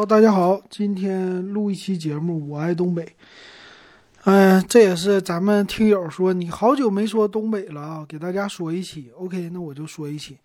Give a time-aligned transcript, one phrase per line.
[0.00, 3.06] 好，大家好，今天录一期节目，我爱东北。
[4.24, 9.10] 嗯，这也是咱们听友说你好久没说东北了啊，给大家说一期。
[9.14, 10.38] OK，那我就说一期。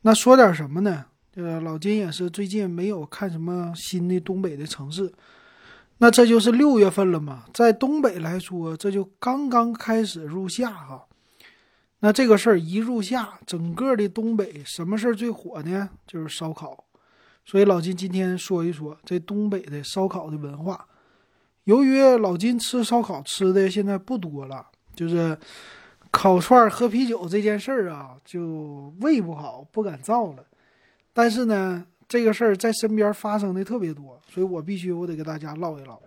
[0.00, 1.04] 那说点什么呢？
[1.34, 5.12] 呃，老金也是最近没有看什么新的东北的城市。
[5.98, 11.04] 那这就是六月份了嘛，在东北来说，这就刚刚开始入夏哈。
[12.00, 15.90] 那这个事儿一入夏，整个的东北什么事儿最火呢？
[16.06, 16.82] 就是烧烤。
[17.44, 20.86] 所以老金今天说一说这东北的烧烤的文化。
[21.64, 25.38] 由于老金吃烧烤吃的现在不多了，就是
[26.10, 30.44] 烤串喝啤酒这件事儿啊，就胃不好，不敢造了。
[31.12, 36.00] 但是呢，这个事儿在身边发生的特别多，所以我必须我得给大家唠一唠。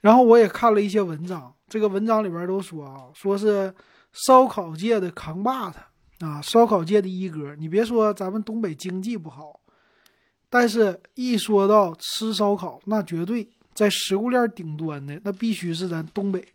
[0.00, 3.74] 然后我也看了一些文章，这个文章里边都说啊，说是
[4.12, 5.78] 烧烤界的扛把子
[6.20, 7.56] 啊，烧烤界的一哥。
[7.56, 9.58] 你别说咱们东北经济不好，
[10.54, 13.48] 但是一说到吃烧烤，那绝对。
[13.74, 16.46] 在食物链顶端的那必须是咱东北，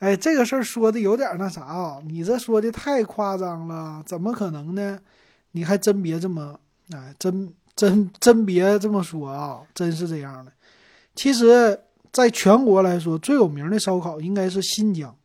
[0.00, 4.98] 哎，这个事儿说的有点那啥啊，你这说的太夸张了，怎么可能呢？
[5.52, 6.58] 你还真别这么，
[6.90, 10.50] 哎，真真真别这么说啊，真是这样的。
[11.14, 11.78] 其实，
[12.10, 15.16] 在全国来说，最有名的烧烤应该是新疆，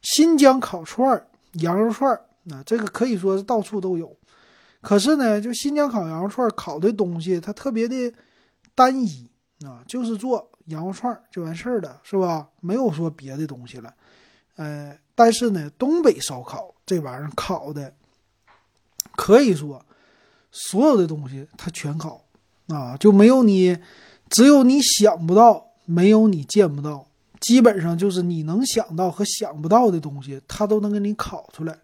[0.00, 1.26] 新疆烤串儿、
[1.60, 4.16] 羊肉串儿，那这个可以说是到处都有。
[4.86, 8.14] 可是呢，就新疆烤羊肉串烤的东西，它特别的
[8.72, 9.28] 单一。
[9.64, 12.48] 啊，就是做羊肉串就完事儿了，是吧？
[12.60, 13.92] 没有说别的东西了。
[14.54, 17.92] 呃，但是呢，东北烧烤这玩意儿烤的，
[19.16, 19.84] 可以说
[20.52, 22.22] 所有的东西它全烤
[22.68, 23.76] 啊，就没有你，
[24.28, 27.08] 只有你想不到，没有你见不到，
[27.40, 31.76] 基本上就是你能想到和想不到的东西，它都能给你烤出来。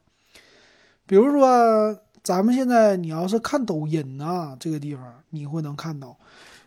[1.06, 6.16] 比如说，咱们现在你要是看抖音啊，这个地方你会能看到。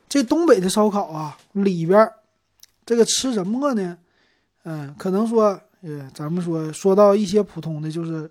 [0.08, 2.10] 这东北的烧烤啊，里边
[2.86, 3.98] 这个吃什么呢？
[4.64, 8.30] 嗯，可能说，呃，咱们说说到一些普通的，就是，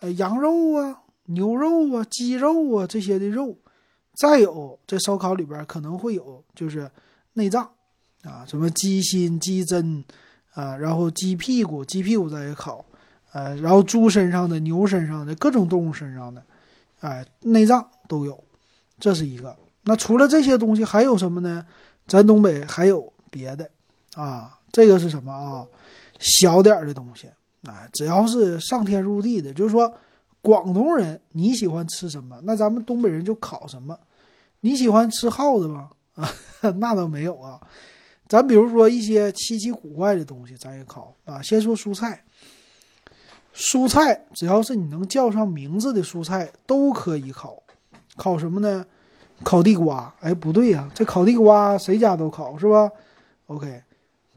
[0.00, 3.56] 呃，羊肉啊、牛肉啊、鸡肉啊这些的肉，
[4.14, 6.90] 再有这烧烤里边可能会有就是
[7.34, 7.68] 内脏
[8.22, 10.02] 啊，什么鸡心、鸡胗
[10.54, 12.84] 啊，然后鸡屁股、鸡屁股在一烤，
[13.32, 16.44] 呃，然后猪身上的、牛身上的各种动物身上的，
[17.04, 18.42] 哎，内脏都有，
[18.98, 19.54] 这是一个。
[19.82, 21.66] 那除了这些东西还有什么呢？
[22.06, 23.70] 咱东北还有别的
[24.14, 24.58] 啊？
[24.72, 25.66] 这个是什么啊？
[26.18, 27.28] 小点儿的东西
[27.64, 29.92] 啊，只要是上天入地的，就是说
[30.40, 33.98] 广东人你喜欢吃什么，那咱们东北人就烤什么。
[34.60, 35.90] 你喜欢吃耗子吗？
[36.14, 36.26] 啊，
[36.78, 37.60] 那倒没有啊。
[38.26, 41.42] 咱比如说一些稀奇古怪的东西，咱也烤啊。
[41.42, 42.24] 先说蔬菜，
[43.54, 47.62] 蔬菜只要是你能叫上名字的蔬菜都可以烤。
[48.16, 48.84] 烤什么呢？
[49.42, 52.90] 烤地瓜，哎，不对呀，这烤地瓜谁家都烤是吧
[53.46, 53.82] ？OK，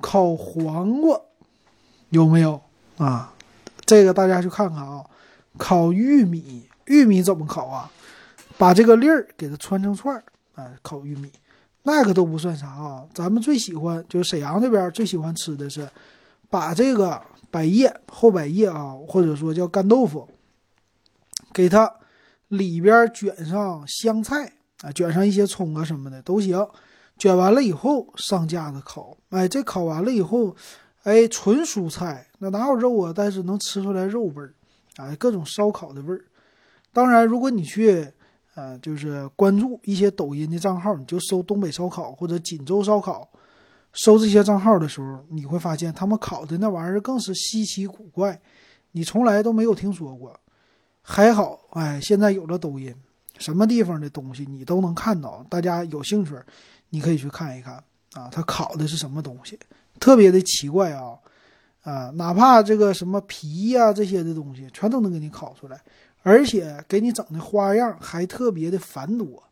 [0.02, 1.20] 烤黄瓜
[2.10, 2.60] 有没有
[2.98, 3.34] 啊？
[3.86, 5.04] 这个大家去看看啊。
[5.58, 7.90] 烤玉米，玉米怎么烤啊？
[8.58, 10.24] 把这个粒儿给它穿成串儿，
[10.56, 11.32] 哎，烤玉米，
[11.84, 13.06] 那个都不算啥啊。
[13.14, 15.88] 咱们最喜欢就是沈阳这边最喜欢吃的是，
[16.50, 20.28] 把这个百叶、厚百叶啊，或者说叫干豆腐，
[21.54, 21.92] 给它
[22.48, 24.54] 里边卷上香菜。
[24.84, 26.64] 啊，卷上一些葱啊什么的都行，
[27.18, 30.56] 卷完了以后上架子烤，哎，这烤完了以后，
[31.02, 33.12] 哎，纯蔬菜，那哪有肉啊？
[33.12, 34.54] 但是能吃出来肉味儿，
[34.98, 36.24] 哎，各种烧烤的味儿。
[36.94, 38.08] 当然，如果你去，
[38.54, 43.28] 呃，就是关注一些抖音的账号，你就搜东北烧烤或者锦州烧烤，
[43.98, 48.40] 搜这些账号的时候，你会发现他们烤的那玩意儿更是稀奇古怪，
[48.92, 50.40] 你从来都没有听说过。
[51.02, 52.96] 还好，哎，现在有了抖音。
[53.40, 56.36] 什么地方的东西你都能看到，大家有兴趣，
[56.90, 57.76] 你可以去看一看
[58.14, 58.30] 啊。
[58.32, 59.58] 他烤的是什么东西，
[60.00, 61.18] 特别的奇怪啊
[61.84, 62.12] 啊！
[62.16, 65.82] 哪怕这个什么皮呀这些的东西，全都能给你烤出来，
[66.22, 69.44] 而且给你整的花样还特别的繁多。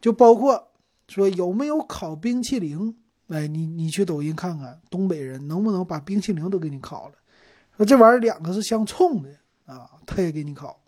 [0.00, 0.68] 就包括
[1.08, 2.96] 说有没有烤冰淇淋？
[3.28, 7.14] 哎，你你去抖音看看，东北人能不能把冰淇淋都给你烤了？
[7.76, 9.30] 说这玩意儿两个是相冲的
[9.64, 10.78] 啊，他也给你烤。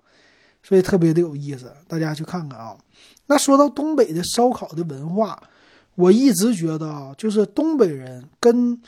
[0.62, 2.76] 所以特别的有意思，大家去看看啊。
[3.26, 5.42] 那说到东北的烧烤的文化，
[5.94, 8.80] 我一直觉得啊，就是东北人跟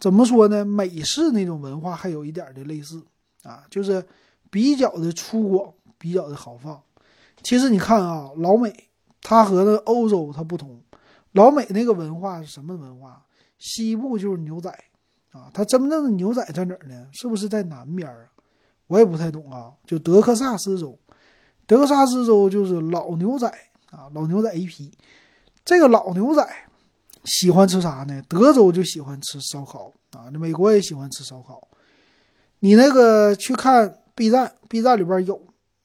[0.00, 3.00] 怎么说呢，美式那种文化还有一点的类似
[3.44, 4.04] 啊，就是
[4.50, 6.80] 比较的粗犷，比较的豪放。
[7.42, 8.88] 其实你看啊，老美
[9.22, 10.80] 它和那欧洲它不同，
[11.32, 13.22] 老美那个文化是什么文化？
[13.58, 14.70] 西部就是牛仔
[15.32, 17.06] 啊，它真正的牛仔在哪儿呢？
[17.12, 18.26] 是不是在南边啊？
[18.86, 20.98] 我也不太懂啊，就德克萨斯州。
[21.66, 23.46] 德克萨斯州就是老牛仔
[23.90, 24.90] 啊，老牛仔一批。
[25.64, 26.44] 这个老牛仔
[27.24, 28.22] 喜欢吃啥呢？
[28.28, 31.68] 德州就喜欢吃烧烤啊，那美国也喜欢吃烧烤。
[32.60, 35.40] 你那个去看 B 站，B 站里边有，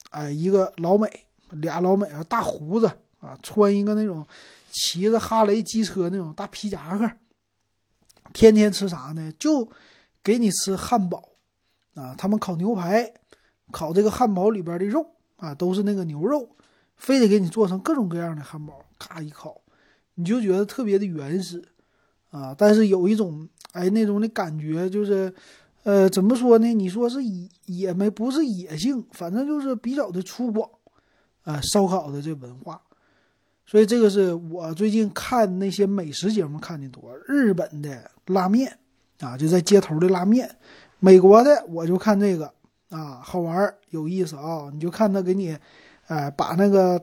[0.10, 1.08] 哎，一个老美，
[1.52, 2.88] 俩老美啊，大胡子
[3.20, 4.26] 啊，穿一个那种
[4.78, 7.10] 骑着哈雷机车那种大皮夹克，
[8.34, 9.32] 天天吃啥呢？
[9.40, 9.70] 就
[10.22, 11.30] 给你吃汉堡
[11.94, 13.14] 啊，他们烤牛排，
[13.72, 16.50] 烤这个汉堡里边的肉啊，都是那个牛肉，
[16.98, 19.62] 非得给你做成各种各样的汉堡，咔一烤。
[20.16, 21.64] 你就觉得特别的原始，
[22.32, 25.34] 啊，但是有一种哎那种的感觉，就是，
[25.84, 26.74] 呃，怎么说呢？
[26.74, 30.70] 你说是野野没不是野性，反正就是比较的粗犷，
[31.44, 32.82] 啊，烧烤的这文化。
[33.66, 38.78] 所以这个是我最近看那些美食节目看的多，日本的拉面
[39.20, 40.50] 啊，就在街头的拉面，
[41.00, 42.52] 美国的我就看这个
[42.90, 45.58] 啊，好玩有意思啊，你就看他给你，
[46.08, 47.02] 哎，把那个。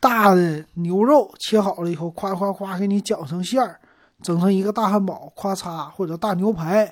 [0.00, 3.78] 大的牛肉切好了以后，夸夸夸给你绞成馅儿，
[4.22, 6.90] 整成一个大汉堡，咔嚓或者大牛排，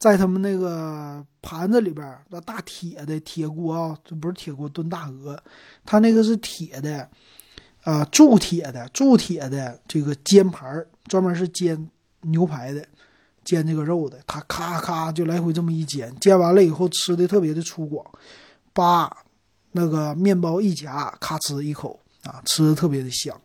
[0.00, 5.40] 在他们那个盘子里边，那大铁的铁锅啊，这不是铁锅炖大鹅，
[5.84, 7.08] 它那个是铁的，
[7.84, 11.88] 啊铸铁的铸铁的这个煎盘，专门是煎
[12.22, 12.84] 牛排的，
[13.44, 18.04] 煎这个肉的，它咔咔就来回这么一煎，煎完了以后吃的特别的粗犷，
[18.72, 19.24] 把
[19.72, 22.00] 那个面包一夹，咔哧一口。
[22.24, 23.38] 啊，吃的特别的香。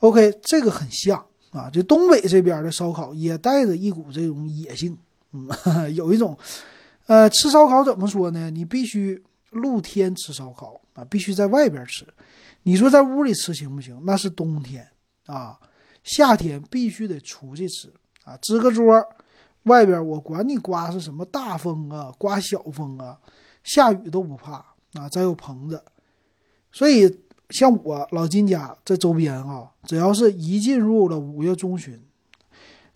[0.00, 4.94] OK，这个很像啊，就东北这边的烧烤也带着一股这种野性，
[5.32, 5.48] 嗯，
[5.96, 6.36] 有一种，
[7.06, 8.50] 呃，吃烧烤怎么说呢？
[8.50, 12.06] 你必须露天吃烧烤啊，必须在外边吃。
[12.62, 14.00] 你说在屋里吃行不行？
[14.04, 14.88] 那是冬天
[15.26, 15.58] 啊，
[16.02, 17.92] 夏天必须得出去吃
[18.24, 19.04] 啊，支个桌，
[19.64, 23.18] 外边我管你刮是什么大风啊，刮小风啊，
[23.64, 24.52] 下雨都不怕
[24.94, 25.82] 啊，咱有棚子，
[26.72, 27.20] 所以。
[27.50, 32.00] 像我老金家这周边啊，只要是一进入了五月中旬，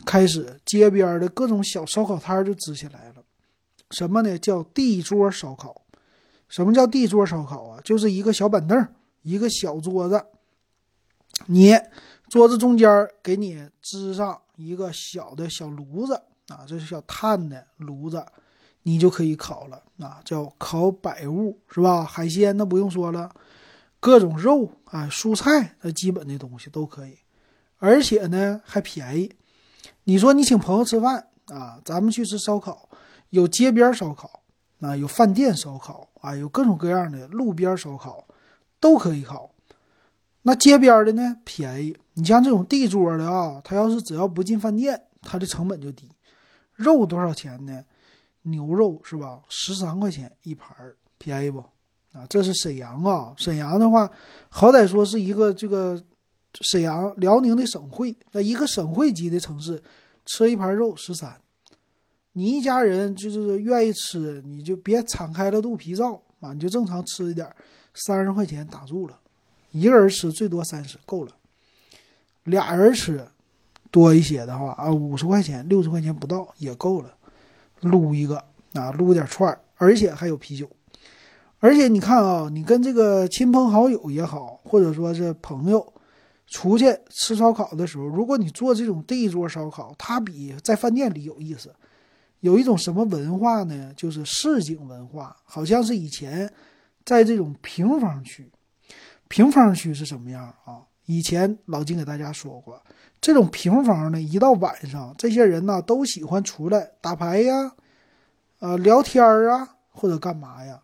[0.06, 3.14] 开始街边的各种小烧烤摊就支起来了。
[3.90, 4.38] 什么呢？
[4.38, 5.82] 叫地桌烧烤。
[6.48, 7.80] 什么叫地桌烧烤啊？
[7.82, 8.86] 就是一个小板凳，
[9.24, 10.24] 一个小桌子，
[11.46, 11.76] 你
[12.28, 12.88] 桌子中间
[13.22, 16.14] 给你支上一个小的小炉子
[16.48, 18.24] 啊，这是小炭的炉子，
[18.84, 22.04] 你就可以烤了啊，叫烤百物是吧？
[22.04, 23.34] 海鲜那不用说了。
[23.98, 27.16] 各种肉啊，蔬菜，那基本的东西都可以，
[27.78, 29.34] 而且呢还便宜。
[30.04, 32.86] 你说你请朋友吃饭啊，咱们去吃烧烤，
[33.30, 34.42] 有街边烧烤
[34.80, 38.22] 啊，有饭店烧烤啊，有各种各样的路边烧烤，
[38.84, 39.50] 都可以烤。
[40.42, 46.06] 那街边的呢便宜，你像这种地桌的啊，它要是只要不进饭店，它的成本就低。
[46.74, 47.82] 肉多少钱呢？
[48.42, 49.40] 牛肉是吧？
[49.48, 51.60] 十三块钱一盘儿，便宜不？
[52.12, 53.32] 啊，这是沈阳啊！
[53.38, 54.10] 沈阳的话，
[54.50, 55.98] 好歹说是一个这个
[56.60, 59.82] 沈阳辽宁的省会，在一个省会级的城市，
[60.26, 61.40] 吃一盘肉十三，
[62.34, 67.50] 你一家人就是愿意吃，你就别敞开了肚皮照啊，你就正常吃一点，
[67.94, 69.18] 三十块钱打住了，
[69.70, 71.32] 一个人吃最多三十够了，
[72.44, 73.26] 俩人吃
[73.90, 77.14] 多一些的话啊，五十块钱六十块钱不到也够了，
[77.80, 78.42] 撸一个
[78.72, 80.68] 啊，撸点串，而且还有啤酒。
[81.60, 85.92] 而且你看啊，你跟这个亲朋好友也好，或者说是朋友
[86.46, 91.74] 出去吃烧烤的时候，如果你做这种地桌烧烤，它比在饭店里有意思。
[92.40, 93.90] 有一种什么文化呢？
[93.96, 96.52] 就是市井文化，好像是以前
[97.04, 98.50] 在这种平房区，
[99.28, 100.86] 平房区是什么样啊？
[101.06, 102.82] 以前老金给大家说过，
[103.20, 107.72] 这种平房呢，一到晚上，这些人呢都喜欢出来打牌呀，
[108.60, 110.80] 呃，聊天啊，或者干嘛呀？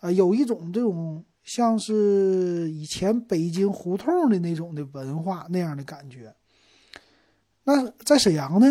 [0.00, 6.34] 啊，有一种这种像是以前北京胡同的那种的文化那样的感觉。
[7.62, 8.66] 那在沈阳呢，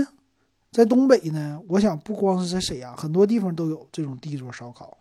[0.74, 4.98] 在东北呢，我想不光是在沈阳，很多地方都有这种地桌烧烤。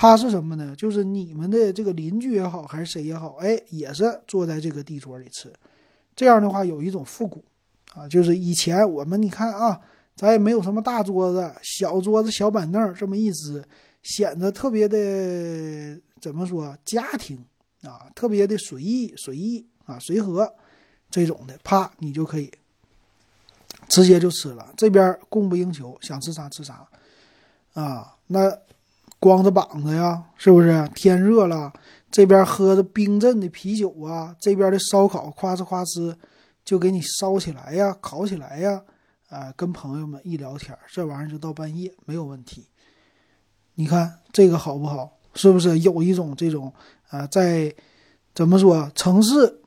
[0.00, 0.76] 它是什么呢？
[0.76, 5.52] 就是你们的这个邻居也好，还是谁也好，哎，也是坐在这个地桌里吃。
[6.14, 7.44] 这样的话有一种复古
[7.94, 9.80] 啊，就是以前我们你看啊，
[10.14, 13.64] 咱也没有什么大桌子，小桌子、小板凳这么一支。
[14.04, 16.78] 显得特别的怎么说？
[16.84, 17.44] 家庭
[17.82, 20.54] 啊，特别的随意、随意啊、随和
[21.10, 22.48] 这种的，啪，你就可以
[23.88, 24.72] 直接就吃了。
[24.76, 26.86] 这边供不应求，想吃啥吃啥
[27.74, 28.16] 啊。
[28.28, 28.56] 那
[29.20, 30.88] 光着膀子呀，是不是？
[30.94, 31.72] 天热了，
[32.10, 36.14] 这边喝着冰镇的啤酒啊，这边的烧烤夸哧夸哧
[36.64, 38.82] 就给你烧起来呀，烤起来呀，
[39.28, 42.66] 啊，跟朋友们一聊天，这玩意儿就到半夜没有问题。
[43.74, 45.18] 你看这个好不好？
[45.34, 46.72] 是不是有一种这种
[47.10, 47.74] 啊，在
[48.34, 49.60] 怎么说城市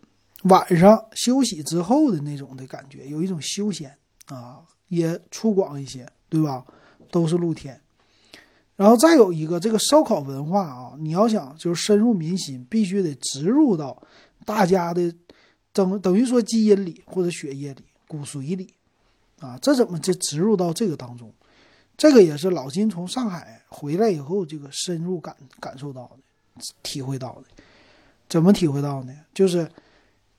[0.43, 3.95] 晚上休息之后的那种的感觉，有一种休闲
[4.27, 6.65] 啊，也粗犷一些，对吧？
[7.11, 7.79] 都是露天。
[8.75, 14.01] 然后再有一个这个烧烤文化啊，你要想就是深入民心，必须得植入到
[14.45, 15.13] 大家的
[15.71, 18.73] 等等于说基因里或者血液里、骨髓里
[19.39, 19.57] 啊。
[19.61, 21.31] 这怎么就植入到这个当中？
[21.95, 27.43] 这个也是老金从上海回来以后，这个深入感感受到的、体会到的。
[28.27, 29.13] 怎么体会到呢？
[29.33, 29.69] 就是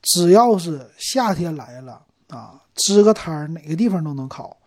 [0.01, 4.57] 只要是夏天来了啊，支个摊儿，哪个地方都能烤。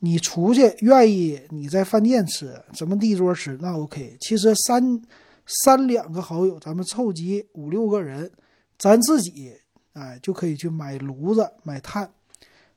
[0.00, 4.16] 你出去愿意你在饭店吃，什么地桌吃那 OK。
[4.20, 5.00] 其实三
[5.46, 8.30] 三两个好友，咱们凑集五六个人，
[8.78, 9.54] 咱自己
[9.94, 12.10] 哎就可以去买炉子、买炭，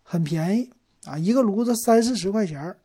[0.01, 0.69] 很便宜
[1.03, 2.75] 啊，一个炉子三四十块钱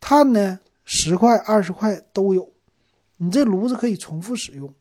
[0.00, 2.50] 炭呢十块、二十块都有。
[3.18, 4.72] 你这炉子可以重复使用，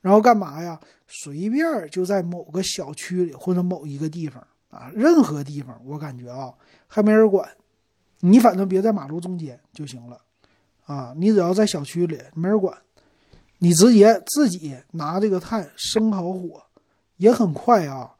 [0.00, 0.80] 然后干嘛呀？
[1.06, 6.52] 随便就在某个小区里或者某一个地方啊，任何地方，我感觉啊
[6.88, 7.48] 还没人管。
[8.20, 10.20] 你反正别在马路中间就行了，
[10.86, 12.76] 啊，你只要在小区里没人管，
[13.58, 16.62] 你直接自己拿这个炭生好火，
[17.16, 18.12] 也很快啊。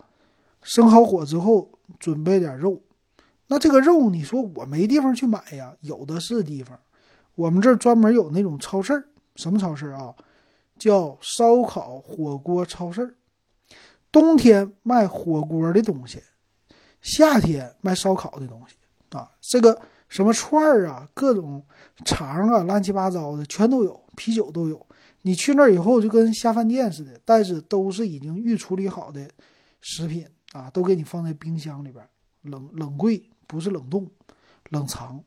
[0.62, 2.81] 生好火之后准备点肉，
[3.47, 5.76] 那这个肉你说我没地方去买呀？
[5.81, 6.79] 有的是地方，
[7.35, 10.15] 我们这儿专门有那种超市什么超市啊？
[10.79, 13.17] 叫烧烤火锅超市
[14.12, 16.23] 冬天卖火锅的东西，
[17.00, 18.75] 夏天卖烧烤的东西
[19.11, 19.81] 啊，这个。
[20.09, 21.61] 什么串儿啊，各种
[22.05, 24.87] 肠啊，乱七八糟的全都有，啤酒都有。
[25.23, 29.29] 你去那儿以后就跟下饭店似的，但是都是已经预处理好的
[29.81, 32.09] 食品啊，都给你放在冰箱里边，
[32.43, 34.09] 冷冷柜不是冷冻，
[34.71, 35.21] 冷藏。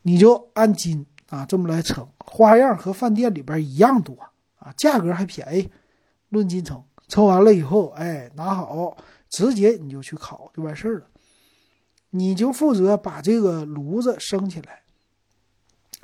[0.00, 4.16] 你就按斤啊这么来称，花样和饭店里边一样多
[4.56, 5.70] 啊，价格还便宜，
[6.30, 6.82] 论斤称。
[7.08, 8.96] 称完了以后，哎，拿好，
[9.28, 11.06] 直接你就去烤就完事儿了。
[12.14, 14.82] 你就负责把这个炉子升起来，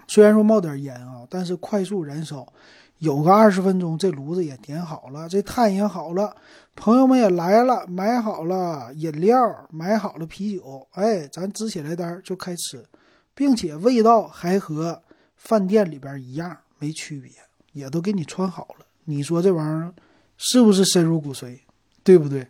[0.07, 2.51] 虽然说冒点烟啊，但是快速燃烧，
[2.97, 6.35] 有个二十分钟，这炉子也点好了，这炭也好了，
[6.75, 9.39] 朋友们也来了，买好了饮料，
[9.71, 12.83] 买好了啤酒，哎，咱支起来单就开吃，
[13.35, 15.03] 并且味道还和
[15.37, 17.31] 饭店里边一样，没区别，
[17.73, 18.87] 也都给你穿好了。
[19.05, 19.95] 你说这玩意儿
[20.39, 21.61] 是不是深入骨髓，
[22.03, 22.49] 对不对？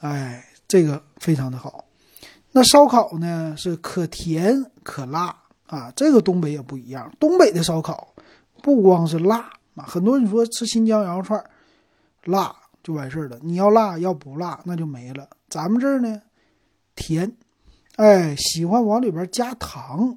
[0.00, 1.85] 哎，这个非常的好。
[2.56, 5.36] 那烧烤呢是可甜可辣
[5.66, 7.12] 啊，这个东北也不一样。
[7.20, 8.14] 东北的烧烤
[8.62, 9.40] 不光是辣
[9.74, 11.38] 啊，很多人说吃新疆羊肉串
[12.24, 13.38] 辣就完事儿了。
[13.42, 15.28] 你要辣要不辣那就没了。
[15.50, 16.22] 咱们这儿呢
[16.94, 17.30] 甜，
[17.96, 20.16] 哎，喜欢往里边加糖，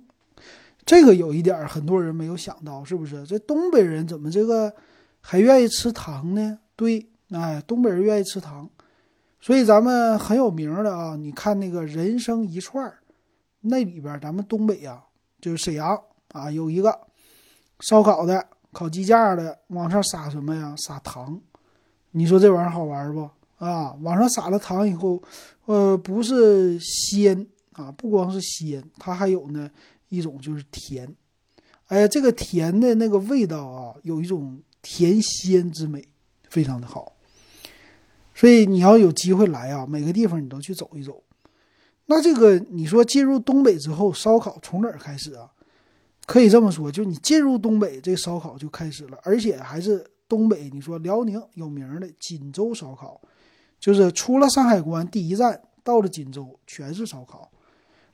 [0.85, 3.25] 这个有一点很多人没有想到，是不是？
[3.25, 4.73] 这东北人怎么这个
[5.19, 6.57] 还愿意吃糖呢？
[6.77, 8.69] 对，哎，东北人愿意吃糖。
[9.41, 12.93] 所以咱们很有名的啊，你看那个人生一串
[13.61, 15.03] 那里边咱们东北呀，
[15.39, 15.99] 就是沈阳
[16.33, 16.99] 啊，有一个
[17.79, 20.75] 烧烤的、烤鸡架的，往上撒什么呀？
[20.77, 21.39] 撒糖。
[22.11, 23.29] 你说这玩意儿好玩不？
[23.57, 25.21] 啊，往上撒了糖以后，
[25.65, 29.69] 呃，不是鲜啊，不光是鲜，它还有呢
[30.09, 31.13] 一种就是甜。
[31.87, 36.05] 哎呀，这个甜的那个味道啊，有一种甜鲜之美，
[36.49, 37.13] 非常的好。
[38.39, 41.21] 所以你要有机会来啊，每个地方你都去走一走。
[42.05, 45.51] 那这个你说进入东北之后，烧烤从哪儿开始啊？
[46.25, 50.69] 可以这么说，就你进入东北，这烧烤就开始了，而且还是东北。
[50.69, 53.19] 你说辽宁有名的锦州烧烤，
[53.77, 57.51] 就是出了山海关第一站到了锦州，全是烧烤。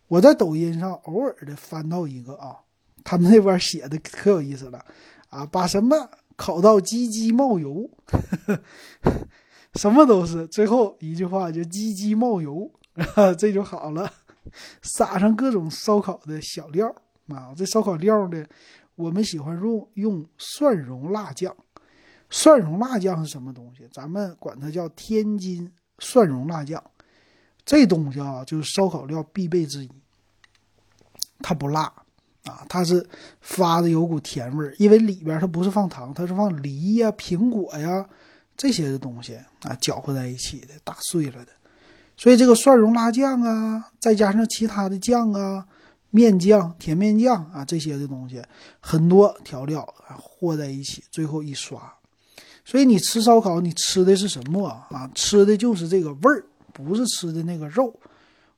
[0.07, 2.57] 我在抖音上偶尔的翻到一个啊，
[3.03, 4.83] 他们那边写的可有意思了
[5.29, 7.87] 啊，把什么烤到鸡鸡冒油。
[9.75, 12.71] 什么都是，最后一句话就鸡鸡冒油，
[13.37, 14.11] 这就好了。
[14.81, 16.87] 撒上各种烧烤的小料
[17.27, 18.45] 啊，这烧烤料呢，
[18.95, 21.53] 我们喜欢用用蒜蓉辣酱。
[22.29, 23.87] 蒜蓉辣酱是什么东西？
[23.91, 26.81] 咱们管它叫天津蒜蓉辣酱。
[27.65, 29.89] 这东西啊，就是烧烤料必备之一。
[31.39, 31.81] 它不辣
[32.45, 33.05] 啊，它是
[33.41, 38.07] 发的有股甜味儿，因为里边它不是放糖，它是放梨呀、苹果呀。
[38.57, 41.51] 这些的东西啊，搅和在一起的，打碎了的，
[42.15, 45.65] 所以这个蒜蓉辣酱啊，再加上其他的酱啊，
[46.09, 48.41] 面酱、甜面酱啊，这些的东西，
[48.79, 51.93] 很多调料啊和在一起，最后一刷。
[52.63, 55.09] 所以你吃烧烤，你吃的是什么啊？
[55.13, 56.43] 吃的就是这个味儿，
[56.73, 57.93] 不是吃的那个肉。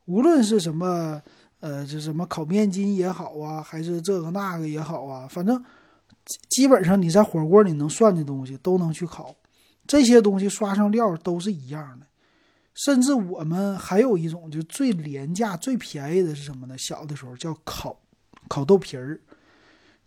[0.05, 1.21] 无论是什么，
[1.59, 5.61] 呃，就什么烤面筋也好啊，还是这个那个也好啊，反正
[6.49, 9.35] 基本上你在火锅里能涮的东西都能去烤。
[9.87, 12.05] 这些东西刷上料都是一样的，
[12.73, 16.77] 甚至我们还有一种就最廉价、最便宜的是什么呢？
[16.77, 17.97] 小的时候叫烤
[18.47, 19.19] 烤豆皮儿，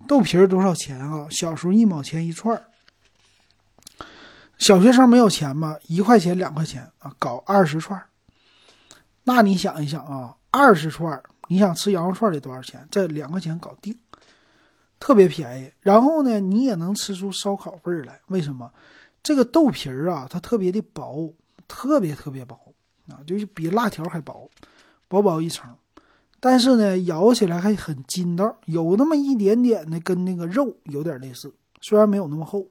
[0.06, 1.26] 豆皮儿多少钱啊？
[1.30, 2.64] 小时候一毛钱一串儿。
[4.58, 8.06] 小学生没有钱嘛，一块钱、两块钱啊，搞二十串儿。
[9.24, 12.86] 那你想一想啊，二十串儿，你想吃羊肉串得多少钱？
[12.90, 13.98] 这两块钱搞定，
[14.98, 15.72] 特别便宜。
[15.80, 18.20] 然后呢，你也能吃出烧烤味儿来。
[18.26, 18.70] 为什么？
[19.22, 21.32] 这个豆皮儿啊，它特别的薄，
[21.68, 22.56] 特别特别薄
[23.08, 24.50] 啊，就是比辣条还薄，
[25.08, 25.74] 薄薄一层。
[26.40, 32.66] 但是呢，咬起来还很筋道，有那么一点点的跟那个肉有点类似，虽然没有那么厚。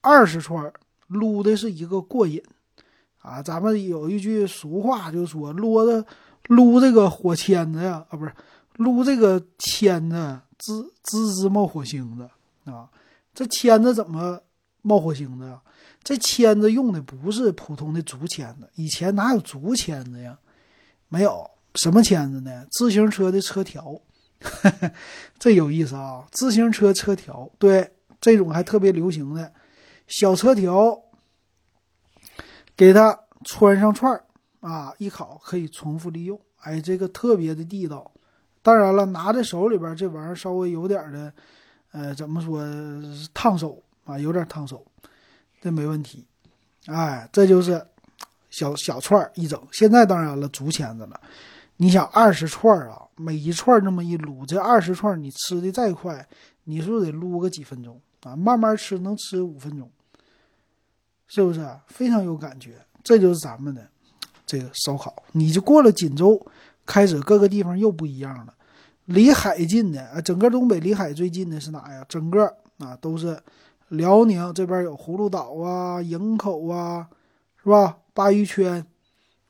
[0.00, 0.72] 二十串
[1.06, 2.42] 撸的是一个过瘾。
[3.20, 6.02] 啊，咱们有一句俗话，就说撸的
[6.46, 8.32] 撸这个火签子呀，啊，不是
[8.76, 12.30] 撸这个签子滋滋滋冒火星子
[12.64, 12.88] 啊。
[13.34, 14.40] 这签子怎么
[14.82, 15.62] 冒火星子啊？
[16.02, 20.38] 这签子用的不是普通的竹签子，以前哪有竹签子呀？
[21.08, 22.66] 没有什么签子呢？
[22.70, 24.00] 自行车的车条，
[25.38, 26.26] 这有意思啊！
[26.30, 29.52] 自行车车条，对，这种还特别流行的
[30.06, 31.02] 小车条。
[32.76, 34.24] 给它穿上串儿
[34.60, 36.40] 啊，一烤可以重复利用。
[36.60, 38.10] 哎，这个特别的地道。
[38.62, 41.30] 当然了，拿在手里边这玩意儿稍微有点的，
[41.92, 42.64] 呃，怎么说
[43.34, 44.18] 烫手啊？
[44.18, 44.84] 有点烫手，
[45.60, 46.26] 这没问题。
[46.86, 47.86] 哎，这就是
[48.50, 49.60] 小小串一整。
[49.72, 51.20] 现在当然了，竹签子了。
[51.76, 56.26] 你想二十串啊，每一串这么一撸，这二十串你吃的再快，
[56.64, 58.36] 你是不是得撸个几分钟啊？
[58.36, 59.90] 慢慢吃能吃五分钟。
[61.28, 62.74] 是不是非常有感觉？
[63.04, 63.88] 这就是咱们的
[64.44, 65.22] 这个烧烤。
[65.32, 66.44] 你就过了锦州，
[66.84, 68.52] 开始各个地方又不一样了。
[69.06, 72.04] 离海近的啊，整个东北离海最近的是哪呀？
[72.08, 72.44] 整个
[72.78, 73.40] 啊都是
[73.90, 77.08] 辽宁这边有葫芦岛啊、营口啊，
[77.62, 77.98] 是吧？
[78.14, 78.84] 鲅鱼圈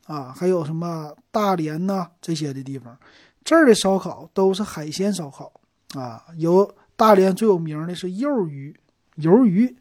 [0.07, 2.99] 啊，还有什么大连呐这些的地方，
[3.43, 5.53] 这儿的烧烤都是海鲜烧烤
[5.95, 6.27] 啊。
[6.37, 8.79] 有大连最有名的是鱿鱼，
[9.17, 9.75] 鱿鱼。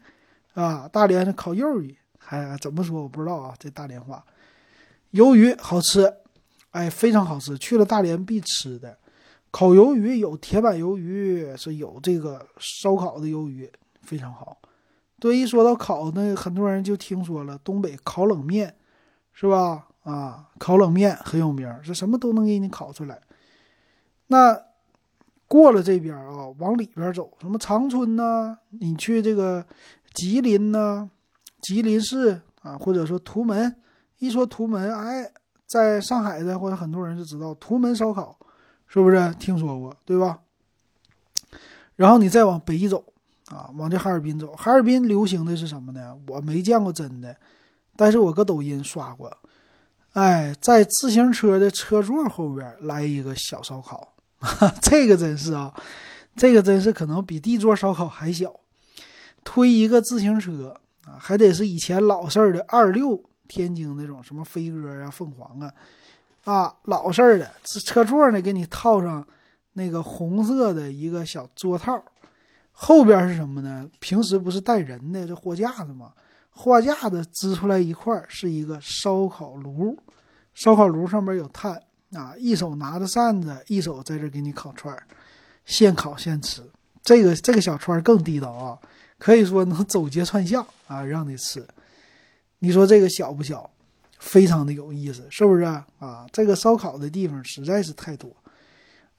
[0.54, 3.02] 啊，大连的烤鱿鱼还怎么说？
[3.02, 4.22] 我不知道啊，这大连话。
[5.12, 6.12] 鱿鱼好吃，
[6.72, 8.98] 哎，非常好吃，去了大连必吃的。
[9.52, 13.70] 烤鱿鱼有铁板鱿鱼，是有这个烧烤的鱿鱼，
[14.10, 14.58] 非常好。
[15.20, 18.74] 对，一说到烤，那很多人就听说了东北烤冷面，
[19.32, 19.86] 是吧？
[20.02, 23.20] 啊，烤冷面很有名，是什么都能给你烤出来。
[24.26, 24.60] 那
[25.46, 28.58] 过了这边啊，往里边走，什么长春呐？
[28.70, 29.64] 你去这个。
[30.12, 31.08] 吉林呢，
[31.60, 33.76] 吉林市啊，或者说图门，
[34.18, 35.30] 一说图门，哎，
[35.64, 38.36] 在上海的或者很多人就知道图门烧烤，
[38.88, 40.40] 是不是听说过，对吧？
[41.94, 43.04] 然后你再往北走
[43.50, 46.16] 啊，往这哈尔滨走，哈尔滨流行的是什么呢？
[46.28, 47.36] 我没见过真的，
[47.96, 49.30] 但是我搁抖音刷过，
[50.12, 54.14] 哎，在自行车的车座后边来一个小烧烤，
[54.80, 55.74] 这个真是啊，
[56.36, 58.54] 这个真是可能比地座烧烤还小。
[59.42, 65.72] 推一个自行车啊，还得是以前老式的二六天津那种什么飞鸽啊、凤凰啊，
[66.44, 69.26] 啊老式的车座呢，给你套上
[69.72, 72.04] 那个红色的一个小座套，
[72.82, 73.86] 后边是什么呢？
[73.98, 76.14] 平时不是带人的这货架子吗？
[76.48, 79.94] 货架子支出来一块是一个烧烤炉，
[80.54, 81.78] 烧烤炉上面有炭
[82.14, 85.06] 啊，一手拿着扇子，一手在这给你烤串儿，
[85.66, 86.62] 现烤现吃。
[87.02, 88.78] 这个这个小串儿更地道啊。
[89.18, 91.62] 可以说能走街串巷啊，让你吃。
[92.60, 93.70] 你说这个小不小？
[94.18, 96.26] 非常的有意思，是不是啊？
[96.32, 98.34] 这个烧烤的地方实在是太多，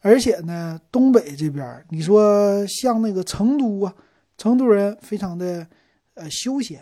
[0.02, 3.94] 而且呢，东北这边，你说像那个成都啊，
[4.38, 5.66] 成都人非常的
[6.16, 6.82] 呃休闲，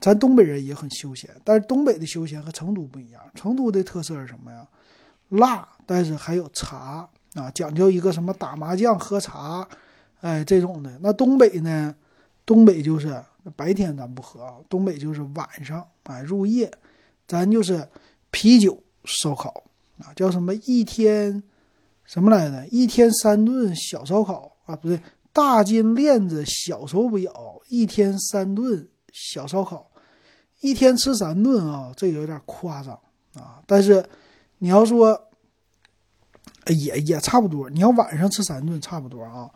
[0.00, 3.22] 咱东北人也很休闲，但是东北的休闲和成都不一样。
[3.34, 4.66] 成都的特色是什么呀？
[5.28, 9.68] 辣，但是还有茶啊，讲究一个什么打麻将喝茶，
[10.20, 10.98] 哎，这种的。
[11.00, 11.94] 那东北呢？
[12.46, 13.22] 东北就是
[13.54, 16.68] 白天咱不喝啊，东北就是晚上啊入夜，
[17.28, 17.86] 咱就是
[18.32, 19.62] 啤酒烧烤
[19.98, 21.40] 啊，叫什么一天
[22.10, 22.66] 什么来着？
[22.72, 25.00] 一天三顿小烧烤啊，不对，
[25.32, 27.32] 大金链子小手表，
[27.68, 29.88] 一天三顿小烧烤，
[30.60, 32.98] 一天吃三顿啊，这个有点夸张
[33.34, 33.62] 啊。
[33.64, 34.04] 但是
[34.58, 35.28] 你要说
[36.66, 39.48] 也也差不多，你要晚上吃三顿差不多啊，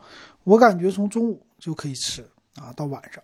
[0.44, 2.24] 我感觉从中午就可以吃。
[2.54, 3.20] 啊，到晚上，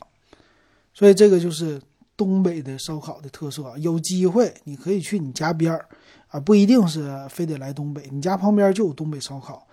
[0.92, 1.80] 所以这个就是
[2.16, 3.72] 东北的烧烤的特色。
[3.78, 5.88] 有机会你可以去你家边儿
[6.30, 9.66] 啊，不一定是非得来东北，你家旁边就有东北烧烤，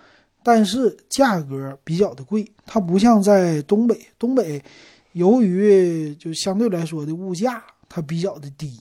[0.44, 2.46] 但是价格比较的贵。
[2.66, 4.64] 它不像在东北，东北
[5.14, 8.80] 由于就相对来说的物价它比较的低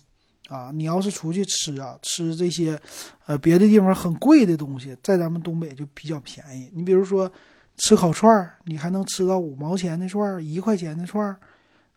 [0.48, 2.80] 啊，你要是出去吃啊，吃这些，
[3.26, 6.70] 呃，别的地方很贵的东西，在咱们东北就比较便宜。
[6.72, 7.30] 你比如说
[7.76, 11.36] 吃烤串儿，你还能吃到五毛钱的串儿，一块钱的串儿，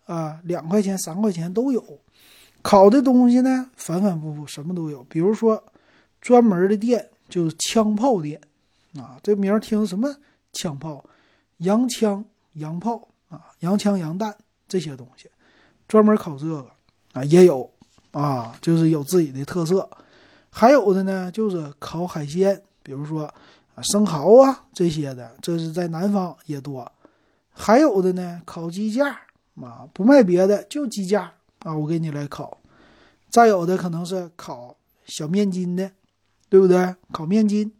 [0.06, 2.00] 啊，两块钱、三块钱都有。
[2.62, 5.04] 烤的东西呢，反反复复什么都有。
[5.04, 5.64] 比如说
[6.22, 8.40] 专门的店就是枪炮店，
[8.96, 10.16] 啊，这名儿听什么
[10.54, 11.04] 枪炮，
[11.58, 14.36] 洋枪、洋炮啊，洋枪、洋弹
[14.68, 15.30] 这些东西，
[15.88, 16.70] 专门烤这个
[17.14, 17.70] 啊也有。
[18.12, 19.88] 啊，就是有自己的特色，
[20.50, 23.32] 还有的呢，就是烤海鲜，比如说
[23.84, 26.92] 生蚝啊这些的，这是在南方也多。
[27.52, 29.10] 还有的呢，烤鸡架
[29.62, 32.58] 啊，不卖别的，就鸡架啊，我给你来烤。
[33.30, 35.92] 再有的可能是烤小面筋的，
[36.50, 36.96] 对不对？
[37.12, 37.72] 烤面筋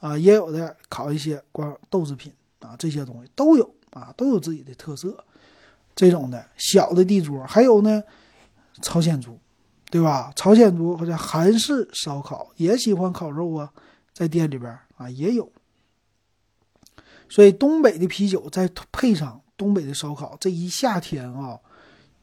[0.00, 5.24] 啊，也有的烤一些光豆制品啊，这些东西都有啊，都有自己的特色。
[5.94, 8.02] 这种的小的地桌，还有呢，
[8.82, 9.38] 朝鲜族。
[9.92, 10.32] 对吧？
[10.36, 13.72] 朝鲜族或者韩式烧烤也喜欢烤肉啊，
[14.12, 15.50] 在店里边啊也有。
[17.28, 21.58] 所以东北的啤酒再配上东北的烧烤，这一夏天啊，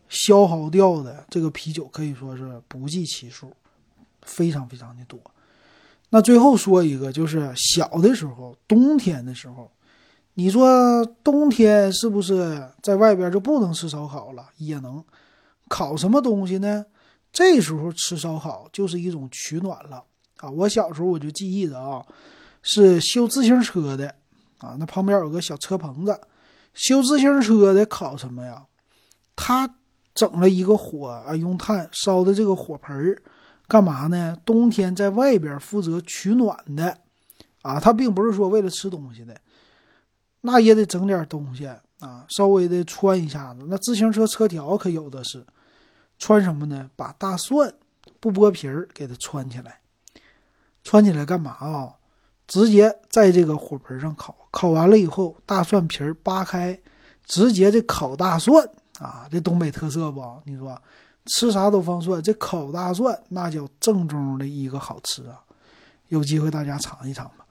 [0.09, 3.51] 消耗掉的这个啤酒可以说是不计其数，
[4.21, 5.19] 非常非常的多。
[6.09, 9.69] 那最后说一个，就是小的时候，冬天的时候，
[10.35, 14.47] 你说冬天是不是在外边就不能吃烧烤了？
[14.57, 15.03] 也能，
[15.67, 16.85] 烤什么东西呢？
[17.33, 20.03] 这时候吃烧烤就是一种取暖了
[20.37, 20.49] 啊！
[20.49, 22.03] 我小时候我就记忆着啊，
[22.63, 24.15] 是修自行车的
[24.59, 26.19] 啊，那旁边有个小车棚子，
[26.73, 28.65] 修自行车的烤什么呀？
[29.35, 29.76] 他
[30.17, 33.21] 整了一个火啊，用炭烧的这个火盆儿，
[33.67, 34.35] 干嘛呢？
[34.43, 36.97] 冬天在外边负责取暖的
[37.61, 39.39] 啊，他并不是说为了吃东西的，
[40.41, 41.67] 那也得整点东西
[41.99, 43.67] 啊，稍微的穿一下子。
[43.69, 45.45] 那自行车车条可有的是。
[46.19, 46.89] 穿什么呢？
[46.95, 47.71] 把大蒜
[48.19, 49.81] 不剥皮儿给它穿起来，
[50.83, 51.93] 穿起来干嘛啊？
[52.47, 56.79] 直接在这个火盆上烤，烤完了以后，大蒜皮儿扒开，
[57.23, 58.67] 直接这烤大蒜
[58.99, 60.41] 啊，这东北特色不？
[60.45, 60.81] 你说
[61.25, 65.41] 吃啥都放蒜，这烤大蒜那叫正宗的一个好吃啊！
[66.07, 67.45] 有机会大家尝一尝吧。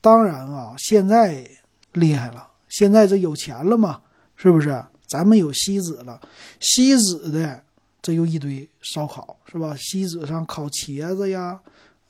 [0.00, 1.48] 当然啊，现在
[1.92, 4.00] 厉害了，现在这有钱了嘛，
[4.36, 4.84] 是不是？
[5.06, 6.20] 咱们有锡纸了，
[6.60, 7.62] 锡纸的。
[8.04, 9.76] 这又一堆烧烤是吧？
[9.78, 11.60] 锡纸上烤茄子呀，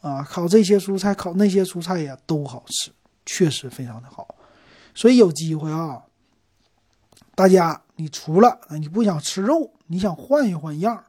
[0.01, 2.91] 啊，烤这些蔬菜，烤那些蔬菜呀，都好吃，
[3.27, 4.35] 确实非常的好。
[4.95, 6.03] 所以有机会啊，
[7.35, 11.05] 大家你除了你不想吃肉，你想换一换样，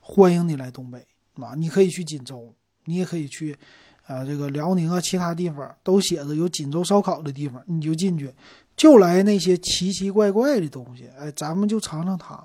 [0.00, 1.54] 欢迎你来东北啊！
[1.56, 2.52] 你可以去锦州，
[2.86, 3.56] 你也可以去，
[4.04, 8.34] 啊，这个辽宁啊，其他地方都写着有锦州烧烤的地方，你就进去，
[8.76, 12.44] 就来那些奇奇怪怪的东西，哎，咱们就尝尝它，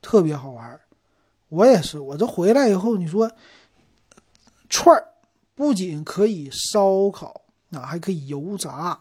[0.00, 0.80] 特别好玩。
[1.48, 3.30] 我也是，我这回来以后，你说
[4.68, 5.06] 串儿
[5.54, 8.98] 不仅可以烧烤啊，还可以油炸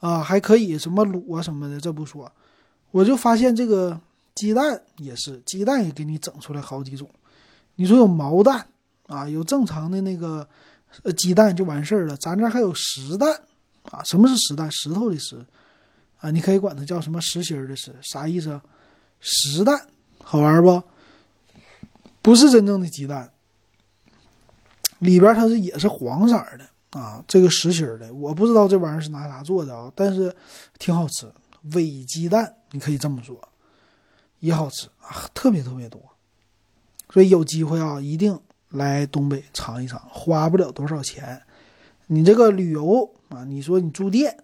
[0.00, 1.78] 啊，还可以什么卤啊什么的。
[1.78, 2.32] 这不说，
[2.92, 4.00] 我就发现这个
[4.36, 7.10] 鸡蛋也是，鸡蛋也给你整出来好几种。
[7.74, 8.64] 你说有毛蛋
[9.08, 10.46] 啊，有正常的那个
[11.02, 12.16] 呃鸡蛋就完事儿了。
[12.18, 13.34] 咱这还有石蛋
[13.90, 14.70] 啊，什么是石蛋？
[14.70, 15.44] 石头的石
[16.18, 18.60] 啊，你可以管它叫什么实心的石，啥意思？
[19.20, 19.88] 石蛋
[20.22, 20.82] 好玩不？
[22.20, 23.32] 不是真正的鸡蛋，
[24.98, 30.32] 里边它是也是黄色的啊，这个实心的，我不知道这玩意儿是拿啥做的啊，但是
[30.78, 31.26] 挺好吃，
[31.74, 33.40] 伪鸡蛋你可以这么说，
[34.40, 36.00] 也好吃啊，特别特别多，
[37.10, 41.42] 所以有机会啊，一定来东北尝一尝，花不了多少钱，
[42.06, 44.36] 你这个旅游啊，你说你住店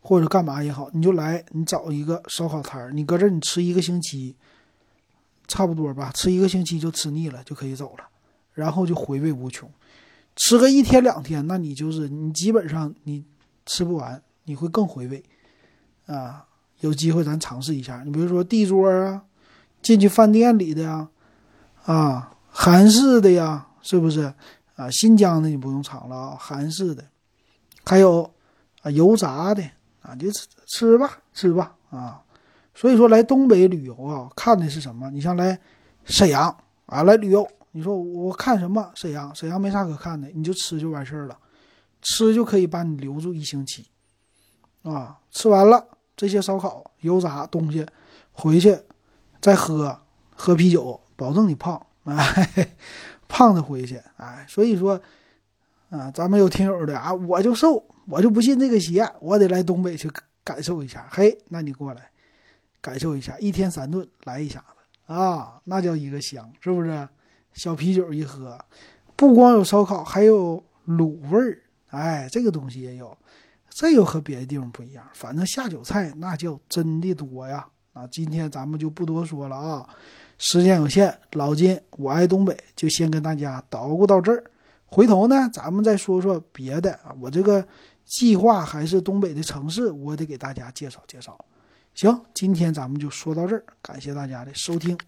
[0.00, 4.36] 或者干嘛也好，你就来，你找一个烧烤摊儿，你搁这儿你吃一个星期。
[5.46, 8.08] 差不多吧，吃一个星期就吃腻了，就可以走了，
[8.54, 9.70] 然后就回味无穷。
[10.36, 13.22] 吃个一天两天，那你就是你基本上你
[13.66, 15.22] 吃不完，你会更回味
[16.06, 16.46] 啊。
[16.84, 19.22] 有机会咱尝试一下，你比如说地桌啊，
[19.80, 21.08] 进去饭店里的呀，
[21.86, 24.32] 啊，韩式的呀，是不是
[24.76, 24.90] 啊？
[24.90, 27.02] 新疆的你不用尝了啊，韩式的，
[27.86, 28.30] 还有
[28.82, 29.62] 啊油炸的
[30.02, 32.20] 啊，就吃吃吧，吃吧啊。
[32.74, 35.10] 所以说来东北旅游啊，看的是什么？
[35.10, 35.58] 你像来
[36.04, 38.90] 沈阳啊，来旅游，你说我看什么？
[38.94, 41.38] 沈阳，沈阳没啥可看的，你就吃就完事儿了，
[42.02, 43.86] 吃就可以把你留住一星期，
[44.82, 45.86] 啊，吃完了
[46.16, 47.86] 这些烧烤、油炸东西，
[48.32, 48.78] 回去
[49.40, 50.00] 再喝
[50.34, 52.76] 喝啤酒，保证你胖，哎，
[53.28, 55.00] 胖的回去，哎，所以说
[55.90, 60.10] 啊，咱们有听友的啊，我就瘦，我就不信这个邪，我得来东北去
[60.42, 62.10] 感受一下，嘿，那你过来。
[62.80, 67.08] 感受一下，一天三顿来一下子啊，那叫一个香，是不是？
[67.54, 68.62] 小啤酒一喝，
[69.16, 73.16] 不光有烧烤，还有卤味儿，哎，这个东西也有，
[73.74, 75.04] 这又和别的地方不一样。
[75.12, 77.66] 反正下酒菜那叫真的多呀。
[77.92, 79.88] 啊，今天咱们就不多说了啊，
[80.36, 84.42] 时间有限，老金我爱东北就先跟大家捣鼓到这儿。
[84.86, 87.14] 回头呢，咱们再说说别的啊。
[87.20, 87.64] 我这个
[88.04, 91.38] 计划还是东北的城市，我得给大家介绍介绍。
[91.94, 94.98] 行，今天咱们就说到这儿，感谢大家的收听。